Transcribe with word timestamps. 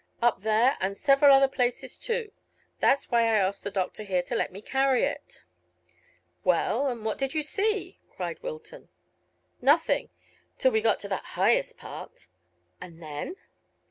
"Up 0.19 0.41
there, 0.41 0.77
and 0.81 0.97
several 0.97 1.31
other 1.31 1.47
places 1.47 1.99
too. 1.99 2.31
That's 2.79 3.11
why 3.11 3.21
I 3.21 3.35
asked 3.37 3.63
the 3.63 3.69
doctor 3.69 4.01
here 4.01 4.23
to 4.23 4.35
let 4.35 4.51
me 4.51 4.59
carry 4.59 5.03
it." 5.03 5.43
"Well, 6.43 6.87
and 6.87 7.05
what 7.05 7.19
did 7.19 7.35
you 7.35 7.43
see?" 7.43 7.99
cried 8.09 8.41
Wilton. 8.41 8.89
"Nothing, 9.61 10.09
till 10.57 10.71
we 10.71 10.81
got 10.81 10.99
to 11.01 11.07
that 11.09 11.23
highest 11.37 11.77
part." 11.77 12.25
"And 12.81 12.99
then?" 12.99 13.35